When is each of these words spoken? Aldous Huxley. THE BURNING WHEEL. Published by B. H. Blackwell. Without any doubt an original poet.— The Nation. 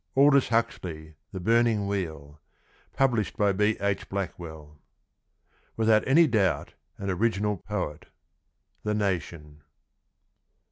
Aldous 0.17 0.49
Huxley. 0.49 1.13
THE 1.31 1.39
BURNING 1.39 1.85
WHEEL. 1.85 2.41
Published 2.95 3.37
by 3.37 3.51
B. 3.51 3.77
H. 3.79 4.09
Blackwell. 4.09 4.79
Without 5.77 6.01
any 6.07 6.25
doubt 6.25 6.73
an 6.97 7.11
original 7.11 7.57
poet.— 7.57 8.07
The 8.83 8.95
Nation. 8.95 9.61